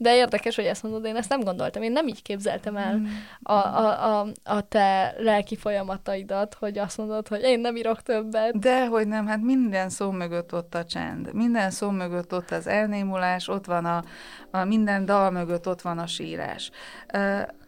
De 0.00 0.16
érdekes, 0.16 0.56
hogy 0.56 0.64
ezt 0.64 0.82
mondod, 0.82 1.04
én 1.04 1.16
ezt 1.16 1.28
nem 1.28 1.40
gondoltam, 1.40 1.82
én 1.82 1.92
nem 1.92 2.06
így 2.06 2.22
képzeltem 2.22 2.76
el 2.76 2.96
mm. 2.96 3.04
a, 3.42 3.52
a, 3.52 4.18
a, 4.20 4.26
a 4.44 4.60
te 4.60 5.14
lelki 5.18 5.56
folyamataidat, 5.56 6.54
hogy 6.54 6.78
azt 6.78 6.96
mondod, 6.96 7.28
hogy 7.28 7.40
én 7.42 7.60
nem 7.60 7.76
írok 7.76 8.02
többet. 8.02 8.58
De 8.58 8.86
hogy 8.86 9.08
nem, 9.08 9.26
hát 9.26 9.42
minden 9.42 9.88
szó 9.88 10.10
mögött 10.10 10.54
ott 10.54 10.74
a 10.74 10.84
csend, 10.84 11.34
minden 11.34 11.70
szó 11.70 11.90
mögött 11.90 12.34
ott 12.34 12.50
az 12.50 12.66
elnémulás, 12.66 13.48
ott 13.48 13.66
van 13.66 13.84
a, 13.84 14.02
a 14.50 14.64
minden 14.64 15.04
dal 15.04 15.30
mögött 15.30 15.68
ott 15.68 15.80
van 15.80 15.98
a 15.98 16.06
sírás. 16.06 16.70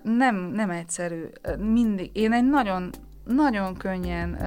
Nem, 0.02 0.36
nem 0.36 0.70
egyszerű. 0.70 1.24
Mindig, 1.58 2.10
én 2.12 2.32
egy 2.32 2.48
nagyon 2.48 2.90
nagyon 3.24 3.74
könnyen, 3.74 4.38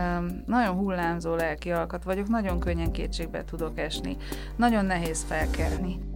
nagyon 0.45 0.75
hullámzó 0.75 1.36
lelki 1.36 1.71
alkat 1.71 2.04
vagyok, 2.04 2.27
nagyon 2.27 2.59
könnyen 2.59 2.91
kétségbe 2.91 3.43
tudok 3.43 3.79
esni, 3.79 4.18
nagyon 4.55 4.86
nehéz 4.86 5.23
felkelni. 5.23 6.12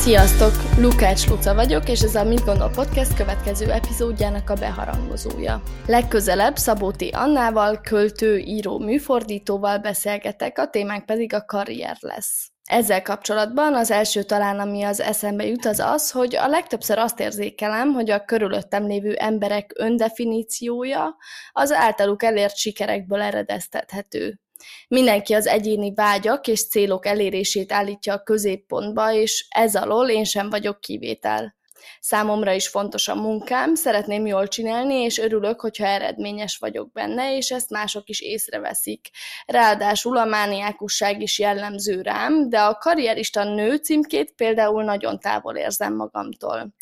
Sziasztok! 0.00 0.52
Lukács 0.78 1.28
Luca 1.28 1.54
vagyok, 1.54 1.88
és 1.88 2.00
ez 2.00 2.14
a 2.14 2.24
Mit 2.24 2.44
Gondol 2.44 2.70
Podcast 2.70 3.14
következő 3.14 3.70
epizódjának 3.70 4.50
a 4.50 4.54
beharangozója. 4.54 5.62
Legközelebb 5.86 6.56
Szabóti 6.56 7.08
Annával, 7.08 7.80
költő, 7.80 8.38
író, 8.38 8.78
műfordítóval 8.78 9.78
beszélgetek, 9.78 10.58
a 10.58 10.68
témánk 10.68 11.06
pedig 11.06 11.34
a 11.34 11.44
karrier 11.44 11.96
lesz. 12.00 12.50
Ezzel 12.64 13.02
kapcsolatban 13.02 13.74
az 13.74 13.90
első 13.90 14.22
talán, 14.22 14.58
ami 14.58 14.82
az 14.82 15.00
eszembe 15.00 15.46
jut, 15.46 15.64
az 15.64 15.78
az, 15.78 16.10
hogy 16.10 16.36
a 16.36 16.48
legtöbbször 16.48 16.98
azt 16.98 17.20
érzékelem, 17.20 17.92
hogy 17.92 18.10
a 18.10 18.24
körülöttem 18.24 18.86
lévő 18.86 19.14
emberek 19.14 19.72
öndefiníciója 19.76 21.16
az 21.52 21.72
általuk 21.72 22.22
elért 22.22 22.56
sikerekből 22.56 23.20
eredeztethető. 23.20 24.40
Mindenki 24.88 25.34
az 25.34 25.46
egyéni 25.46 25.94
vágyak 25.94 26.46
és 26.46 26.68
célok 26.68 27.06
elérését 27.06 27.72
állítja 27.72 28.14
a 28.14 28.22
középpontba, 28.22 29.12
és 29.12 29.46
ez 29.48 29.76
alól 29.76 30.08
én 30.08 30.24
sem 30.24 30.50
vagyok 30.50 30.80
kivétel. 30.80 31.58
Számomra 32.00 32.52
is 32.52 32.68
fontos 32.68 33.08
a 33.08 33.14
munkám, 33.14 33.74
szeretném 33.74 34.26
jól 34.26 34.48
csinálni, 34.48 34.94
és 34.94 35.18
örülök, 35.18 35.60
hogyha 35.60 35.86
eredményes 35.86 36.56
vagyok 36.56 36.92
benne, 36.92 37.36
és 37.36 37.50
ezt 37.50 37.70
mások 37.70 38.08
is 38.08 38.20
észreveszik. 38.20 39.10
Ráadásul 39.46 40.16
a 40.16 40.24
mániákusság 40.24 41.22
is 41.22 41.38
jellemző 41.38 42.00
rám, 42.00 42.48
de 42.48 42.60
a 42.60 42.74
karrierista 42.74 43.44
nő 43.44 43.76
címkét 43.76 44.32
például 44.32 44.84
nagyon 44.84 45.18
távol 45.18 45.56
érzem 45.56 45.94
magamtól. 45.94 46.74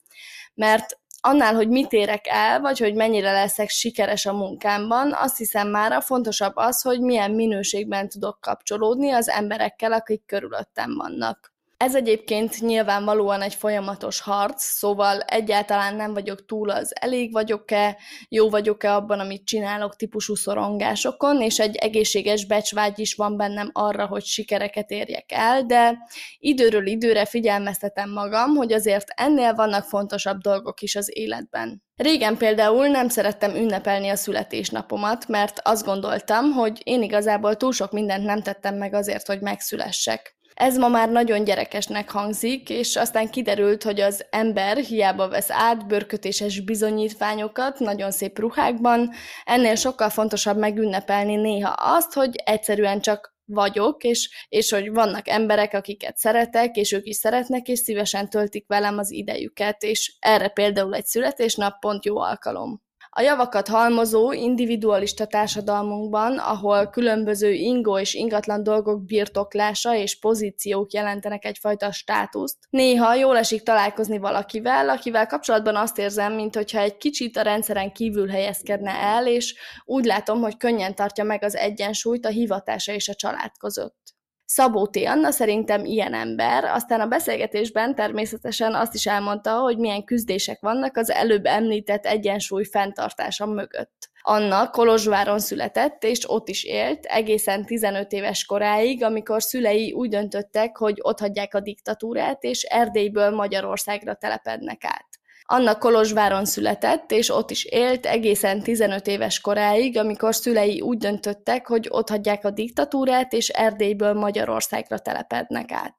Mert 0.55 0.99
annál, 1.21 1.55
hogy 1.55 1.69
mit 1.69 1.93
érek 1.93 2.27
el, 2.27 2.61
vagy 2.61 2.79
hogy 2.79 2.95
mennyire 2.95 3.33
leszek 3.33 3.69
sikeres 3.69 4.27
a 4.27 4.33
munkámban, 4.33 5.13
azt 5.13 5.37
hiszem 5.37 5.69
már 5.69 5.93
a 5.93 6.01
fontosabb 6.01 6.57
az, 6.57 6.83
hogy 6.83 7.01
milyen 7.01 7.31
minőségben 7.31 8.09
tudok 8.09 8.41
kapcsolódni 8.41 9.11
az 9.11 9.29
emberekkel, 9.29 9.93
akik 9.93 10.23
körülöttem 10.27 10.95
vannak. 10.97 11.57
Ez 11.79 11.95
egyébként 11.95 12.61
nyilvánvalóan 12.61 13.43
egy 13.43 13.55
folyamatos 13.55 14.21
harc, 14.21 14.63
szóval 14.63 15.21
egyáltalán 15.21 15.97
nem 15.97 16.13
vagyok 16.15 16.47
túl 16.47 16.71
az 16.71 16.93
elég 17.01 17.33
vagyok-e, 17.33 17.97
jó 18.29 18.51
vagyok-e 18.51 18.95
abban, 18.95 19.21
amit 19.21 19.45
csinálok 19.45 19.97
típusú 19.97 20.35
szorongásokon, 20.35 21.43
és 21.43 21.59
egy 21.59 21.77
egészséges 21.77 22.47
becsvágy 22.47 22.99
is 22.99 23.15
van 23.15 23.37
bennem 23.37 23.71
arra, 23.73 24.07
hogy 24.07 24.25
sikereket 24.25 24.91
érjek 24.91 25.33
el, 25.33 25.67
de 25.67 25.99
időről 26.39 26.87
időre 26.87 27.25
figyelmeztetem 27.25 28.11
magam, 28.11 28.55
hogy 28.55 28.73
azért 28.73 29.07
ennél 29.17 29.55
vannak 29.55 29.85
fontosabb 29.85 30.39
dolgok 30.39 30.81
is 30.81 30.97
az 30.97 31.11
életben. 31.13 31.88
Régen 31.99 32.37
például 32.37 32.87
nem 32.87 33.09
szerettem 33.09 33.55
ünnepelni 33.55 34.09
a 34.09 34.17
születésnapomat, 34.17 35.29
mert 35.29 35.61
azt 35.63 35.85
gondoltam, 35.85 36.53
hogy 36.53 36.81
én 36.85 37.03
igazából 37.03 37.57
túl 37.57 37.73
sok 37.73 37.93
mindent 37.93 38.25
nem 38.25 38.43
tettem 38.43 38.75
meg 38.75 38.95
azért, 38.95 39.27
hogy 39.27 39.41
megszülessek. 39.41 40.37
Ez 40.55 40.77
ma 40.77 40.89
már 40.89 41.09
nagyon 41.09 41.45
gyerekesnek 41.45 42.11
hangzik, 42.11 42.71
és 42.71 42.97
aztán 42.97 43.31
kiderült, 43.31 43.83
hogy 43.83 44.01
az 44.01 44.27
ember 44.31 44.77
hiába 44.77 45.29
vesz 45.29 45.51
át 45.51 45.87
bőrkötéses 45.87 46.61
bizonyítványokat 46.61 47.79
nagyon 47.79 48.11
szép 48.11 48.39
ruhákban, 48.39 49.11
ennél 49.45 49.75
sokkal 49.75 50.09
fontosabb 50.09 50.59
megünnepelni 50.59 51.37
néha 51.37 51.71
azt, 51.71 52.13
hogy 52.13 52.43
egyszerűen 52.45 53.01
csak 53.01 53.38
vagyok, 53.49 54.05
és, 54.05 54.47
és 54.49 54.71
hogy 54.71 54.93
vannak 54.93 55.29
emberek, 55.29 55.75
akiket 55.75 56.17
szeretek, 56.17 56.77
és 56.77 56.93
ők 56.93 57.07
is 57.07 57.17
szeretnek, 57.17 57.69
és 57.69 57.79
szívesen 57.79 58.31
töltik 58.31 58.67
velem 58.67 58.99
az 58.99 59.11
idejüket, 59.11 59.83
és 59.83 60.17
erre 60.21 60.49
például 60.49 60.95
egy 60.95 61.07
születésnap 61.07 61.81
pont 61.81 62.05
jó 62.05 62.19
alkalom. 62.19 62.87
A 63.11 63.21
javakat 63.21 63.69
halmozó, 63.69 64.33
individualista 64.33 65.27
társadalmunkban, 65.27 66.39
ahol 66.39 66.87
különböző 66.87 67.53
ingó 67.53 67.99
és 67.99 68.15
ingatlan 68.15 68.63
dolgok 68.63 69.05
birtoklása 69.05 69.95
és 69.95 70.19
pozíciók 70.19 70.93
jelentenek 70.93 71.45
egyfajta 71.45 71.93
státuszt, 71.93 72.57
néha 72.71 73.15
jól 73.15 73.37
esik 73.37 73.63
találkozni 73.63 74.19
valakivel, 74.19 74.89
akivel 74.89 75.27
kapcsolatban 75.27 75.77
azt 75.77 75.99
érzem, 75.99 76.33
mintha 76.33 76.79
egy 76.79 76.97
kicsit 76.97 77.37
a 77.37 77.43
rendszeren 77.43 77.93
kívül 77.93 78.29
helyezkedne 78.29 78.91
el, 78.91 79.27
és 79.27 79.55
úgy 79.85 80.05
látom, 80.05 80.41
hogy 80.41 80.57
könnyen 80.57 80.95
tartja 80.95 81.25
meg 81.25 81.45
az 81.45 81.57
egyensúlyt 81.57 82.27
a 82.27 82.29
hivatása 82.29 82.93
és 82.93 83.09
a 83.09 83.15
család 83.15 83.51
között. 83.59 84.18
Szabó 84.51 84.87
T. 84.87 84.97
Anna 84.97 85.31
szerintem 85.31 85.85
ilyen 85.85 86.15
ember, 86.15 86.65
aztán 86.65 87.01
a 87.01 87.07
beszélgetésben 87.07 87.95
természetesen 87.95 88.75
azt 88.75 88.95
is 88.95 89.07
elmondta, 89.07 89.59
hogy 89.59 89.79
milyen 89.79 90.05
küzdések 90.05 90.61
vannak 90.61 90.97
az 90.97 91.11
előbb 91.11 91.47
említett 91.47 92.07
egyensúly 92.07 92.65
fenntartása 92.65 93.47
mögött. 93.47 94.11
Anna 94.23 94.71
Kolozsváron 94.71 95.39
született, 95.39 96.05
és 96.05 96.31
ott 96.31 96.49
is 96.49 96.65
élt, 96.65 97.05
egészen 97.05 97.65
15 97.65 98.13
éves 98.13 98.45
koráig, 98.45 99.05
amikor 99.05 99.43
szülei 99.43 99.93
úgy 99.93 100.09
döntöttek, 100.09 100.77
hogy 100.77 100.99
otthagyják 101.01 101.55
a 101.55 101.61
diktatúrát, 101.61 102.43
és 102.43 102.63
Erdélyből 102.63 103.31
Magyarországra 103.31 104.15
telepednek 104.15 104.85
át. 104.85 105.08
Anna 105.51 105.79
Kolozsváron 105.79 106.45
született, 106.45 107.11
és 107.13 107.31
ott 107.31 107.51
is 107.51 107.65
élt 107.65 108.07
egészen 108.07 108.63
15 108.63 109.07
éves 109.07 109.41
koráig, 109.41 109.99
amikor 109.99 110.35
szülei 110.35 110.81
úgy 110.81 110.99
döntöttek, 110.99 111.67
hogy 111.67 111.87
otthagyják 111.91 112.45
a 112.45 112.51
diktatúrát, 112.51 113.33
és 113.33 113.49
Erdélyből 113.49 114.13
Magyarországra 114.13 114.99
telepednek 114.99 115.73
át. 115.73 115.97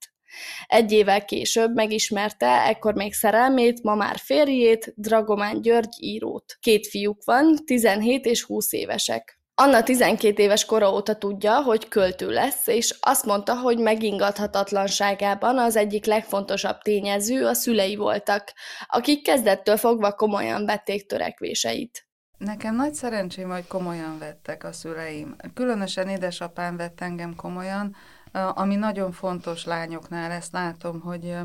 Egy 0.68 0.92
évvel 0.92 1.26
később 1.26 1.76
megismerte 1.76 2.48
ekkor 2.48 2.94
még 2.94 3.14
szerelmét, 3.14 3.84
ma 3.84 3.96
már 3.96 4.18
férjét, 4.18 4.94
Dragomán 4.96 5.62
György 5.62 5.96
írót. 6.00 6.58
Két 6.60 6.88
fiúk 6.88 7.24
van, 7.26 7.56
17 7.66 8.26
és 8.26 8.44
20 8.44 8.74
évesek. 8.74 9.39
Anna 9.62 9.84
12 9.84 10.44
éves 10.44 10.66
kora 10.66 10.92
óta 10.92 11.16
tudja, 11.16 11.62
hogy 11.62 11.88
költő 11.88 12.30
lesz, 12.30 12.68
és 12.68 12.98
azt 13.00 13.26
mondta, 13.26 13.56
hogy 13.56 13.78
megingathatatlanságában 13.78 15.58
az 15.58 15.76
egyik 15.76 16.06
legfontosabb 16.06 16.78
tényező 16.78 17.46
a 17.46 17.54
szülei 17.54 17.96
voltak, 17.96 18.54
akik 18.88 19.24
kezdettől 19.24 19.78
fogva 19.78 20.14
komolyan 20.14 20.66
vették 20.66 21.08
törekvéseit. 21.08 22.08
Nekem 22.38 22.76
nagy 22.76 22.94
szerencsém, 22.94 23.50
hogy 23.50 23.68
komolyan 23.68 24.20
vettek 24.20 24.64
a 24.64 24.72
szüleim. 24.72 25.36
Különösen 25.54 26.08
édesapám 26.08 26.78
vett 26.78 27.02
engem 27.02 27.36
komolyan, 27.36 27.96
ami 28.54 28.76
nagyon 28.76 29.12
fontos 29.12 29.66
lányoknál, 29.66 30.32
ezt 30.32 30.52
látom, 30.52 31.00
hogy 31.00 31.36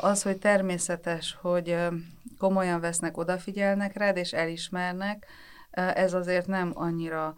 az, 0.00 0.22
hogy 0.22 0.38
természetes, 0.38 1.36
hogy 1.40 1.76
komolyan 2.38 2.80
vesznek, 2.80 3.16
odafigyelnek 3.16 3.96
rád, 3.96 4.16
és 4.16 4.32
elismernek, 4.32 5.26
ez 5.74 6.14
azért 6.14 6.46
nem 6.46 6.72
annyira 6.74 7.34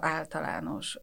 általános. 0.00 1.00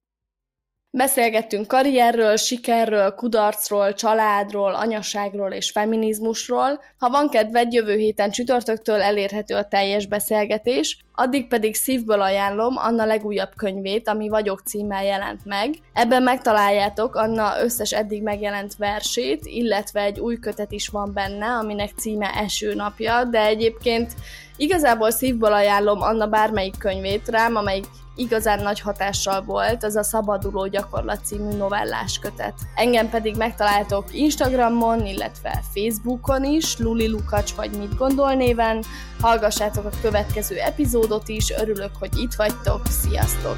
Beszélgettünk 0.91 1.67
karrierről, 1.67 2.35
sikerről, 2.35 3.11
kudarcról, 3.11 3.93
családról, 3.93 4.75
anyaságról 4.75 5.51
és 5.51 5.71
feminizmusról. 5.71 6.81
Ha 6.97 7.09
van 7.09 7.29
kedved, 7.29 7.73
jövő 7.73 7.95
héten 7.95 8.31
csütörtöktől 8.31 9.01
elérhető 9.01 9.55
a 9.55 9.67
teljes 9.67 10.05
beszélgetés, 10.05 10.97
addig 11.13 11.47
pedig 11.47 11.75
szívből 11.75 12.21
ajánlom 12.21 12.77
Anna 12.77 13.05
legújabb 13.05 13.51
könyvét, 13.55 14.07
ami 14.07 14.29
Vagyok 14.29 14.61
címmel 14.65 15.03
jelent 15.03 15.45
meg. 15.45 15.73
Ebben 15.93 16.23
megtaláljátok 16.23 17.15
Anna 17.15 17.61
összes 17.61 17.91
eddig 17.91 18.23
megjelent 18.23 18.75
versét, 18.75 19.45
illetve 19.45 20.01
egy 20.01 20.19
új 20.19 20.39
kötet 20.39 20.71
is 20.71 20.87
van 20.87 21.13
benne, 21.13 21.45
aminek 21.45 21.91
címe 21.97 22.31
Eső 22.35 22.73
napja, 22.73 23.23
de 23.23 23.45
egyébként 23.45 24.13
igazából 24.57 25.11
szívből 25.11 25.53
ajánlom 25.53 26.01
Anna 26.01 26.27
bármelyik 26.27 26.77
könyvét 26.77 27.27
rám, 27.27 27.55
amelyik 27.55 27.85
igazán 28.19 28.59
nagy 28.61 28.79
hatással 28.79 29.41
volt, 29.41 29.83
az 29.83 29.95
a 29.95 30.03
Szabaduló 30.03 30.67
Gyakorlat 30.67 31.25
című 31.25 31.57
novellás 31.57 32.19
kötet. 32.19 32.53
Engem 32.75 33.09
pedig 33.09 33.35
megtaláltok 33.35 34.05
Instagramon, 34.11 35.05
illetve 35.05 35.63
Facebookon 35.73 36.43
is, 36.43 36.77
Luli 36.77 37.09
Lukacs 37.09 37.53
vagy 37.53 37.77
Mit 37.77 37.95
Gondol 37.97 38.33
néven. 38.33 38.83
Hallgassátok 39.21 39.85
a 39.85 39.89
következő 40.01 40.55
epizódot 40.55 41.29
is, 41.29 41.51
örülök, 41.51 41.91
hogy 41.99 42.17
itt 42.17 42.33
vagytok, 42.33 42.81
sziasztok! 42.87 43.57